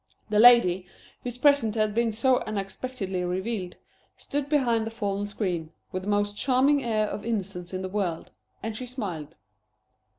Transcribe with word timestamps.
The 0.31 0.39
lady, 0.39 0.87
whose 1.23 1.37
presence 1.37 1.75
had 1.75 1.93
been 1.93 2.11
so 2.11 2.39
unexpectedly 2.39 3.23
revealed, 3.23 3.75
stood 4.17 4.49
behind 4.49 4.87
the 4.87 4.89
fallen 4.89 5.27
screen, 5.27 5.73
with 5.91 6.01
the 6.01 6.09
most 6.09 6.35
charming 6.35 6.83
air 6.83 7.05
of 7.07 7.23
innocence 7.23 7.71
in 7.71 7.83
the 7.83 7.87
world, 7.87 8.31
and 8.63 8.75
she 8.75 8.87
smiled. 8.87 9.35